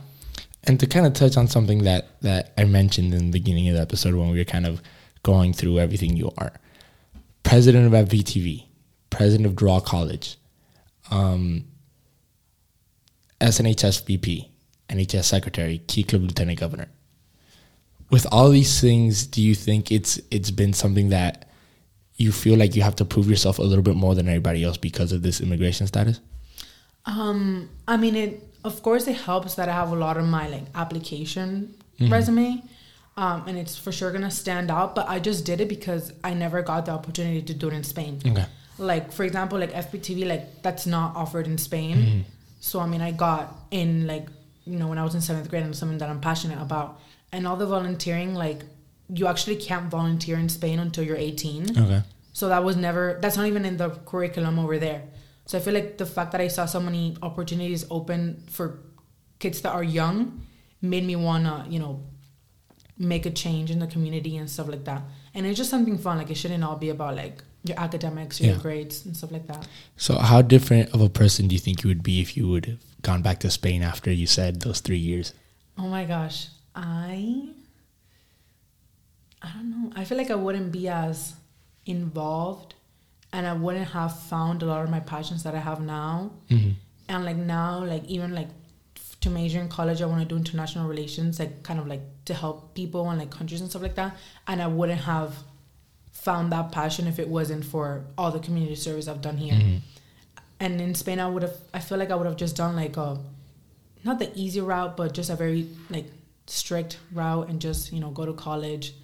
And 0.64 0.80
to 0.80 0.86
kind 0.88 1.06
of 1.06 1.12
touch 1.12 1.36
on 1.36 1.46
something 1.46 1.84
that, 1.84 2.20
that 2.22 2.52
I 2.58 2.64
mentioned 2.64 3.14
in 3.14 3.26
the 3.26 3.30
beginning 3.30 3.68
of 3.68 3.76
the 3.76 3.80
episode 3.80 4.16
when 4.16 4.30
we 4.30 4.38
were 4.38 4.44
kind 4.44 4.66
of 4.66 4.82
going 5.22 5.52
through 5.52 5.78
everything 5.78 6.16
you 6.16 6.32
are 6.38 6.52
president 7.44 7.86
of 7.86 8.08
FBTV, 8.08 8.64
president 9.10 9.46
of 9.46 9.52
Doral 9.52 9.84
College, 9.84 10.36
um, 11.12 11.64
SNHS 13.40 14.04
VP, 14.04 14.50
NHS 14.88 15.24
secretary, 15.24 15.78
Key 15.86 16.02
Club 16.02 16.22
lieutenant 16.22 16.58
governor. 16.58 16.88
With 18.10 18.26
all 18.30 18.50
these 18.50 18.80
things, 18.80 19.26
do 19.26 19.42
you 19.42 19.54
think 19.54 19.90
it's 19.90 20.20
it's 20.30 20.50
been 20.50 20.72
something 20.72 21.08
that 21.08 21.48
you 22.16 22.32
feel 22.32 22.56
like 22.58 22.74
you 22.74 22.82
have 22.82 22.96
to 22.96 23.04
prove 23.04 23.28
yourself 23.28 23.58
a 23.58 23.62
little 23.62 23.82
bit 23.82 23.96
more 23.96 24.14
than 24.14 24.28
everybody 24.28 24.64
else 24.64 24.76
because 24.76 25.12
of 25.12 25.22
this 25.22 25.40
immigration 25.40 25.86
status? 25.86 26.20
Um, 27.04 27.68
I 27.86 27.96
mean, 27.96 28.16
it 28.16 28.48
of 28.64 28.82
course 28.82 29.06
it 29.06 29.16
helps 29.16 29.54
that 29.54 29.68
I 29.68 29.72
have 29.72 29.92
a 29.92 29.96
lot 29.96 30.16
of 30.16 30.24
my 30.24 30.48
like 30.48 30.64
application 30.74 31.74
resume, 32.00 32.62
um, 33.16 33.44
and 33.46 33.56
it's 33.56 33.76
for 33.76 33.92
sure 33.92 34.12
gonna 34.12 34.30
stand 34.30 34.70
out. 34.70 34.94
But 34.94 35.08
I 35.08 35.18
just 35.18 35.44
did 35.44 35.60
it 35.60 35.68
because 35.68 36.12
I 36.24 36.34
never 36.34 36.62
got 36.62 36.86
the 36.86 36.92
opportunity 36.92 37.42
to 37.42 37.54
do 37.54 37.68
it 37.68 37.74
in 37.74 37.84
Spain. 37.84 38.20
Okay. 38.26 38.46
Like 38.78 39.12
for 39.12 39.24
example, 39.24 39.58
like 39.58 39.72
FBTV, 39.72 40.26
like 40.26 40.62
that's 40.62 40.86
not 40.86 41.16
offered 41.16 41.46
in 41.46 41.58
Spain. 41.58 42.24
So 42.60 42.80
I 42.80 42.86
mean, 42.86 43.00
I 43.00 43.12
got 43.12 43.54
in 43.70 44.06
like 44.06 44.28
you 44.64 44.78
know 44.78 44.88
when 44.88 44.98
I 44.98 45.04
was 45.04 45.14
in 45.14 45.20
seventh 45.20 45.48
grade 45.48 45.62
and 45.62 45.74
something 45.74 45.98
that 45.98 46.08
I'm 46.08 46.20
passionate 46.20 46.60
about, 46.60 47.00
and 47.36 47.46
all 47.46 47.56
the 47.64 47.66
volunteering 47.76 48.34
like 48.44 48.60
you 49.18 49.24
actually 49.32 49.56
can't 49.68 49.88
volunteer 49.98 50.36
in 50.44 50.48
Spain 50.48 50.78
until 50.84 51.04
you're 51.06 51.22
18. 51.30 51.78
Okay. 51.84 52.02
So 52.32 52.48
that 52.52 52.62
was 52.68 52.76
never 52.86 53.04
that's 53.22 53.36
not 53.40 53.46
even 53.52 53.64
in 53.70 53.76
the 53.82 53.90
curriculum 54.10 54.58
over 54.64 54.78
there. 54.86 55.02
So 55.48 55.58
I 55.58 55.60
feel 55.64 55.74
like 55.80 55.90
the 56.02 56.06
fact 56.16 56.32
that 56.32 56.40
I 56.40 56.48
saw 56.56 56.64
so 56.66 56.80
many 56.88 57.04
opportunities 57.28 57.84
open 57.98 58.20
for 58.56 58.66
kids 59.38 59.60
that 59.62 59.72
are 59.78 59.84
young 60.00 60.18
made 60.82 61.04
me 61.10 61.16
wanna, 61.28 61.56
you 61.74 61.78
know, 61.78 61.94
make 62.98 63.26
a 63.26 63.30
change 63.30 63.70
in 63.70 63.78
the 63.78 63.86
community 63.86 64.36
and 64.40 64.48
stuff 64.50 64.68
like 64.68 64.84
that. 64.90 65.02
And 65.34 65.46
it's 65.46 65.58
just 65.58 65.70
something 65.70 65.98
fun. 65.98 66.18
Like 66.18 66.30
it 66.30 66.36
shouldn't 66.36 66.64
all 66.64 66.76
be 66.76 66.90
about 66.96 67.14
like 67.16 67.42
your 67.64 67.78
academics 67.78 68.40
or 68.40 68.44
your 68.44 68.56
Yeah. 68.56 68.62
grades 68.62 69.04
and 69.06 69.16
stuff 69.16 69.30
like 69.36 69.46
that. 69.48 69.66
So, 69.96 70.18
how 70.18 70.40
different 70.42 70.90
of 70.94 71.00
a 71.00 71.08
person 71.08 71.48
do 71.48 71.54
you 71.54 71.60
think 71.66 71.82
you 71.82 71.88
would 71.88 72.02
be 72.02 72.20
if 72.20 72.36
you 72.36 72.48
would 72.48 72.66
have 72.66 72.78
gone 73.02 73.22
back 73.22 73.38
to 73.40 73.50
Spain 73.50 73.82
after 73.82 74.10
you 74.12 74.26
said 74.26 74.60
those 74.60 74.80
three 74.80 74.98
years? 74.98 75.32
Oh 75.78 75.88
my 75.88 76.04
gosh. 76.04 76.48
I 76.76 77.48
I 79.42 79.48
don't 79.54 79.70
know. 79.70 79.92
I 79.96 80.04
feel 80.04 80.18
like 80.18 80.30
I 80.30 80.34
wouldn't 80.34 80.70
be 80.72 80.88
as 80.88 81.34
involved 81.86 82.74
and 83.32 83.46
I 83.46 83.52
wouldn't 83.52 83.88
have 83.88 84.18
found 84.18 84.62
a 84.62 84.66
lot 84.66 84.82
of 84.82 84.90
my 84.90 85.00
passions 85.00 85.42
that 85.44 85.54
I 85.54 85.58
have 85.58 85.80
now. 85.80 86.32
Mm-hmm. 86.50 86.70
And 87.08 87.24
like 87.24 87.36
now, 87.36 87.84
like 87.84 88.04
even 88.04 88.34
like 88.34 88.48
to 89.20 89.30
major 89.30 89.60
in 89.60 89.68
college, 89.68 90.02
I 90.02 90.06
want 90.06 90.20
to 90.20 90.28
do 90.28 90.36
international 90.36 90.88
relations, 90.88 91.38
like 91.38 91.62
kind 91.62 91.78
of 91.78 91.86
like 91.86 92.02
to 92.26 92.34
help 92.34 92.74
people 92.74 93.08
and 93.10 93.18
like 93.18 93.30
countries 93.30 93.60
and 93.60 93.70
stuff 93.70 93.82
like 93.82 93.94
that. 93.94 94.16
And 94.46 94.60
I 94.60 94.66
wouldn't 94.66 95.02
have 95.02 95.34
found 96.12 96.50
that 96.52 96.72
passion 96.72 97.06
if 97.06 97.18
it 97.18 97.28
wasn't 97.28 97.64
for 97.64 98.04
all 98.18 98.30
the 98.30 98.40
community 98.40 98.74
service 98.74 99.06
I've 99.06 99.20
done 99.20 99.36
here. 99.36 99.54
Mm-hmm. 99.54 99.76
And 100.58 100.80
in 100.80 100.94
Spain, 100.94 101.20
I 101.20 101.28
would 101.28 101.42
have. 101.42 101.56
I 101.72 101.80
feel 101.80 101.98
like 101.98 102.10
I 102.10 102.14
would 102.14 102.26
have 102.26 102.36
just 102.36 102.56
done 102.56 102.74
like 102.74 102.96
a, 102.96 103.18
not 104.02 104.18
the 104.18 104.30
easy 104.34 104.60
route, 104.60 104.96
but 104.96 105.12
just 105.12 105.30
a 105.30 105.36
very 105.36 105.68
like 105.90 106.06
strict 106.46 106.98
route, 107.12 107.48
and 107.48 107.60
just 107.60 107.92
you 107.92 108.00
know 108.00 108.10
go 108.10 108.24
to 108.26 108.32
college, 108.32 108.94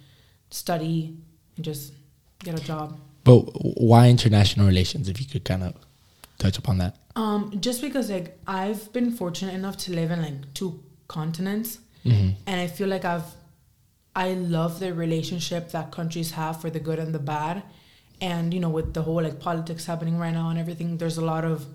study, 0.49 1.15
and 1.55 1.65
just 1.65 1.93
get 2.39 2.59
a 2.59 2.63
job. 2.63 2.99
But 3.23 3.39
why 3.81 4.09
international 4.09 4.67
relations? 4.67 5.07
If 5.09 5.19
you 5.21 5.27
could 5.27 5.45
kind 5.45 5.63
of 5.63 5.73
touch 6.37 6.57
upon 6.57 6.77
that. 6.79 6.97
Um, 7.15 7.53
just 7.59 7.81
because 7.81 8.09
like 8.09 8.37
I've 8.47 8.91
been 8.91 9.11
fortunate 9.11 9.53
enough 9.53 9.77
to 9.77 9.91
live 9.93 10.11
in 10.11 10.21
like 10.21 10.53
two 10.53 10.81
continents, 11.07 11.79
Mm-hmm. 12.05 12.31
and 12.47 12.59
I 12.59 12.67
feel 12.67 12.89
like 12.89 13.05
I've, 13.05 13.23
I 14.13 14.33
love 14.33 14.81
the 14.81 14.93
relationship 14.93 15.71
that 15.71 15.91
countries 15.93 16.31
have 16.31 16.59
for 16.59 16.69
the 16.69 16.79
good 16.81 16.99
and 16.99 17.15
the 17.15 17.19
bad, 17.19 17.63
and 18.19 18.53
you 18.53 18.59
know 18.59 18.69
with 18.69 18.93
the 18.93 19.01
whole 19.03 19.21
like 19.23 19.39
politics 19.39 19.85
happening 19.85 20.17
right 20.17 20.33
now 20.33 20.49
and 20.49 20.59
everything, 20.59 20.97
there's 20.97 21.17
a 21.17 21.23
lot 21.23 21.45
of 21.45 21.65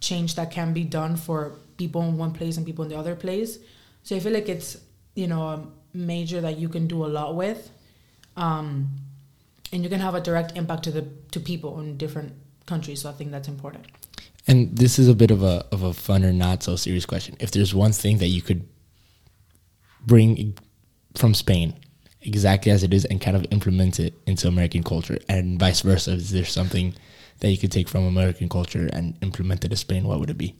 change 0.00 0.36
that 0.36 0.50
can 0.50 0.72
be 0.72 0.84
done 0.84 1.16
for 1.16 1.52
people 1.76 2.00
in 2.02 2.16
one 2.16 2.32
place 2.32 2.56
and 2.56 2.64
people 2.64 2.82
in 2.84 2.90
the 2.90 2.96
other 2.96 3.14
place. 3.14 3.58
So 4.04 4.16
I 4.16 4.20
feel 4.20 4.32
like 4.32 4.48
it's 4.48 4.78
you 5.14 5.26
know 5.26 5.42
a 5.42 5.66
major 5.96 6.40
that 6.40 6.58
you 6.58 6.68
can 6.68 6.86
do 6.86 7.04
a 7.04 7.08
lot 7.08 7.34
with, 7.36 7.70
um, 8.36 8.88
and 9.72 9.82
you 9.82 9.88
can 9.88 10.00
have 10.00 10.14
a 10.14 10.20
direct 10.20 10.56
impact 10.56 10.84
to 10.84 10.90
the 10.90 11.02
to 11.32 11.40
people 11.40 11.80
in 11.80 11.96
different 11.96 12.32
countries. 12.66 13.02
So 13.02 13.10
I 13.10 13.12
think 13.12 13.30
that's 13.30 13.48
important. 13.48 13.86
And 14.46 14.76
this 14.76 14.98
is 14.98 15.08
a 15.08 15.14
bit 15.14 15.30
of 15.30 15.42
a 15.42 15.64
of 15.72 15.82
a 15.82 15.94
fun 15.94 16.24
or 16.24 16.32
not 16.32 16.62
so 16.62 16.76
serious 16.76 17.06
question. 17.06 17.36
If 17.40 17.50
there's 17.52 17.74
one 17.74 17.92
thing 17.92 18.18
that 18.18 18.28
you 18.28 18.42
could 18.42 18.68
bring 20.06 20.56
from 21.16 21.34
Spain 21.34 21.74
exactly 22.20 22.72
as 22.72 22.82
it 22.82 22.92
is 22.92 23.04
and 23.04 23.20
kind 23.20 23.36
of 23.36 23.46
implement 23.50 24.00
it 24.00 24.14
into 24.26 24.48
American 24.48 24.82
culture 24.82 25.18
and 25.28 25.58
vice 25.58 25.80
versa, 25.80 26.12
is 26.12 26.30
there 26.30 26.44
something 26.44 26.94
that 27.40 27.50
you 27.50 27.58
could 27.58 27.72
take 27.72 27.88
from 27.88 28.04
American 28.04 28.48
culture 28.48 28.88
and 28.92 29.16
implement 29.22 29.64
it 29.64 29.68
to 29.68 29.76
Spain? 29.76 30.04
What 30.04 30.20
would 30.20 30.30
it 30.30 30.38
be? 30.38 30.54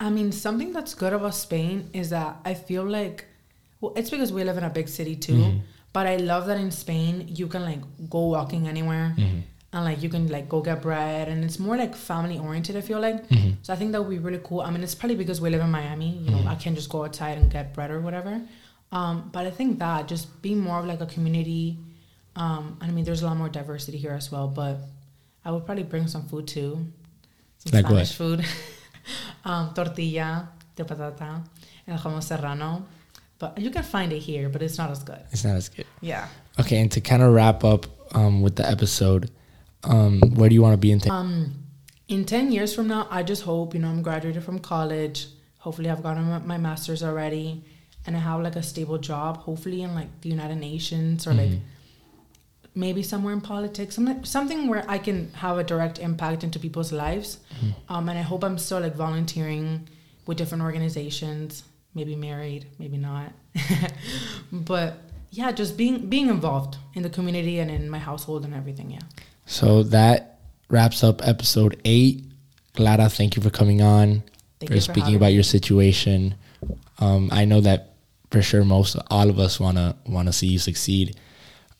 I 0.00 0.10
mean, 0.10 0.30
something 0.32 0.72
that's 0.72 0.94
good 0.94 1.12
about 1.12 1.34
Spain 1.34 1.90
is 1.92 2.10
that 2.10 2.36
I 2.44 2.54
feel 2.54 2.84
like, 2.84 3.26
well, 3.80 3.92
it's 3.96 4.10
because 4.10 4.32
we 4.32 4.44
live 4.44 4.56
in 4.56 4.64
a 4.64 4.70
big 4.70 4.88
city 4.88 5.16
too. 5.16 5.32
Mhm. 5.34 5.60
But 5.92 6.06
I 6.06 6.16
love 6.16 6.46
that 6.46 6.58
in 6.58 6.70
Spain 6.70 7.26
you 7.28 7.46
can 7.48 7.62
like 7.64 7.80
go 8.08 8.26
walking 8.28 8.68
anywhere 8.68 9.14
Mhm. 9.16 9.42
and 9.72 9.84
like 9.84 10.02
you 10.02 10.08
can 10.08 10.28
like 10.28 10.48
go 10.48 10.60
get 10.60 10.82
bread 10.82 11.28
and 11.28 11.44
it's 11.44 11.58
more 11.58 11.76
like 11.76 11.94
family 11.96 12.38
oriented. 12.38 12.76
I 12.76 12.80
feel 12.82 13.00
like 13.00 13.28
Mhm. 13.28 13.56
so. 13.62 13.72
I 13.72 13.76
think 13.76 13.92
that 13.92 14.00
would 14.02 14.10
be 14.10 14.18
really 14.18 14.40
cool. 14.44 14.60
I 14.60 14.70
mean, 14.70 14.82
it's 14.82 14.94
probably 14.94 15.16
because 15.16 15.40
we 15.40 15.50
live 15.50 15.62
in 15.62 15.70
Miami. 15.70 16.10
You 16.24 16.30
know, 16.30 16.44
I 16.46 16.54
can't 16.54 16.76
just 16.76 16.90
go 16.90 17.04
outside 17.04 17.38
and 17.38 17.50
get 17.50 17.74
bread 17.74 17.90
or 17.90 18.00
whatever. 18.00 18.40
Um, 18.92 19.30
but 19.32 19.46
I 19.46 19.50
think 19.50 19.78
that 19.80 20.06
just 20.08 20.40
being 20.42 20.60
more 20.60 20.78
of 20.78 20.86
like 20.86 21.00
a 21.00 21.06
community. 21.06 21.78
Um, 22.36 22.76
I 22.80 22.90
mean, 22.90 23.04
there's 23.04 23.22
a 23.22 23.26
lot 23.26 23.36
more 23.36 23.48
diversity 23.48 23.98
here 23.98 24.12
as 24.12 24.30
well. 24.30 24.46
But 24.46 24.78
I 25.44 25.50
would 25.50 25.66
probably 25.66 25.84
bring 25.84 26.06
some 26.06 26.24
food 26.28 26.46
too, 26.46 26.86
some 27.58 27.72
Like 27.72 27.84
what? 27.90 28.06
Spanish 28.06 28.12
food, 28.14 28.44
um, 29.44 29.72
tortilla 29.74 30.48
de 30.76 30.84
patata, 30.84 31.42
and 31.86 31.98
jamón 31.98 32.22
serrano. 32.22 32.86
But 33.38 33.58
you 33.58 33.70
can 33.70 33.82
find 33.84 34.12
it 34.12 34.18
here, 34.20 34.48
but 34.48 34.62
it's 34.62 34.78
not 34.78 34.90
as 34.90 35.02
good. 35.04 35.20
It's 35.30 35.44
not 35.44 35.54
as 35.56 35.68
good. 35.68 35.86
Yeah. 36.00 36.26
Okay, 36.58 36.80
and 36.80 36.90
to 36.92 37.00
kind 37.00 37.22
of 37.22 37.32
wrap 37.32 37.62
up 37.62 37.86
um, 38.12 38.42
with 38.42 38.56
the 38.56 38.68
episode, 38.68 39.30
um, 39.84 40.20
where 40.34 40.48
do 40.48 40.54
you 40.56 40.62
want 40.62 40.72
to 40.72 40.76
be 40.78 40.90
in? 40.90 40.98
Ten- 40.98 41.12
Um, 41.12 41.54
in 42.08 42.24
10 42.24 42.50
years 42.50 42.74
from 42.74 42.88
now, 42.88 43.06
I 43.10 43.22
just 43.22 43.42
hope, 43.42 43.74
you 43.74 43.80
know, 43.80 43.88
I'm 43.88 44.02
graduated 44.02 44.42
from 44.42 44.58
college. 44.58 45.26
Hopefully, 45.58 45.88
I've 45.90 46.02
gotten 46.02 46.24
my- 46.24 46.38
my 46.40 46.58
master's 46.58 47.02
already 47.02 47.62
and 48.06 48.16
I 48.16 48.20
have 48.20 48.40
like 48.42 48.56
a 48.56 48.62
stable 48.62 48.98
job, 48.98 49.36
hopefully 49.38 49.82
in 49.82 49.94
like 49.94 50.08
the 50.22 50.30
United 50.30 50.56
Nations 50.56 51.26
or 51.26 51.34
like 51.34 51.60
maybe 52.78 53.02
somewhere 53.02 53.34
in 53.34 53.40
politics, 53.40 53.96
something, 53.96 54.24
something 54.24 54.68
where 54.68 54.84
I 54.88 54.98
can 54.98 55.32
have 55.34 55.58
a 55.58 55.64
direct 55.64 55.98
impact 55.98 56.44
into 56.44 56.58
people's 56.58 56.92
lives. 56.92 57.38
Um, 57.88 58.08
and 58.08 58.16
I 58.18 58.22
hope 58.22 58.44
I'm 58.44 58.56
still 58.56 58.80
like 58.80 58.94
volunteering 58.94 59.88
with 60.26 60.38
different 60.38 60.62
organizations, 60.62 61.64
maybe 61.94 62.14
married, 62.14 62.66
maybe 62.78 62.96
not. 62.96 63.32
but 64.52 64.98
yeah, 65.30 65.50
just 65.50 65.76
being 65.76 66.08
being 66.08 66.28
involved 66.28 66.76
in 66.94 67.02
the 67.02 67.10
community 67.10 67.58
and 67.58 67.70
in 67.70 67.90
my 67.90 67.98
household 67.98 68.44
and 68.44 68.54
everything. 68.54 68.90
Yeah. 68.92 69.00
So 69.46 69.82
that 69.84 70.38
wraps 70.70 71.02
up 71.02 71.26
episode 71.26 71.80
eight. 71.84 72.24
Clara, 72.74 73.08
thank 73.08 73.34
you 73.34 73.42
for 73.42 73.50
coming 73.50 73.82
on, 73.82 74.22
Thank 74.60 74.70
for 74.70 74.74
you 74.74 74.80
for 74.80 74.92
speaking 74.92 75.16
about 75.16 75.26
me. 75.26 75.34
your 75.34 75.42
situation. 75.42 76.36
Um, 77.00 77.28
I 77.32 77.44
know 77.44 77.60
that 77.62 77.94
for 78.30 78.40
sure 78.42 78.64
most 78.64 78.96
all 79.10 79.30
of 79.30 79.38
us 79.38 79.58
wanna 79.58 79.96
wanna 80.06 80.32
see 80.32 80.46
you 80.46 80.58
succeed. 80.60 81.16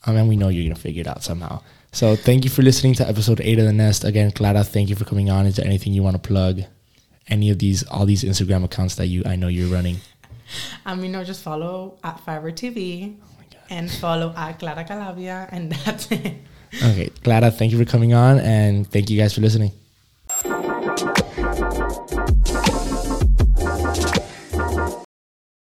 Um, 0.08 0.16
and 0.16 0.28
we 0.28 0.36
know 0.36 0.48
you're 0.48 0.64
gonna 0.64 0.80
figure 0.80 1.02
it 1.02 1.06
out 1.06 1.22
somehow. 1.22 1.60
So 1.92 2.16
thank 2.16 2.44
you 2.44 2.50
for 2.50 2.62
listening 2.62 2.94
to 2.94 3.08
episode 3.08 3.40
eight 3.42 3.58
of 3.58 3.66
the 3.66 3.72
Nest. 3.72 4.04
Again, 4.04 4.30
Clara, 4.30 4.64
thank 4.64 4.88
you 4.88 4.96
for 4.96 5.04
coming 5.04 5.28
on. 5.28 5.44
Is 5.44 5.56
there 5.56 5.66
anything 5.66 5.92
you 5.92 6.02
want 6.02 6.22
to 6.22 6.26
plug? 6.26 6.62
Any 7.28 7.50
of 7.50 7.58
these, 7.58 7.86
all 7.88 8.06
these 8.06 8.24
Instagram 8.24 8.64
accounts 8.64 8.94
that 8.94 9.06
you 9.06 9.22
I 9.26 9.36
know 9.36 9.48
you're 9.48 9.68
running. 9.68 9.98
I 10.86 10.94
mean, 10.94 11.12
no, 11.12 11.24
just 11.24 11.42
follow 11.42 11.98
at 12.02 12.24
Fiverr 12.24 12.52
TV 12.52 13.16
Oh 13.20 13.56
and 13.68 13.90
follow 13.90 14.32
at 14.34 14.58
Clara 14.58 14.84
Calavia, 14.84 15.48
and 15.52 15.72
that's 15.72 16.10
it. 16.10 16.36
Okay, 16.82 17.10
Clara, 17.22 17.50
thank 17.50 17.72
you 17.72 17.78
for 17.78 17.84
coming 17.84 18.14
on, 18.14 18.40
and 18.40 18.90
thank 18.90 19.10
you 19.10 19.18
guys 19.18 19.34
for 19.34 19.42
listening. 19.42 19.72